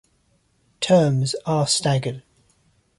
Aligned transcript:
Terms 0.79 1.35
are 1.45 1.67
staggered. 1.67 2.23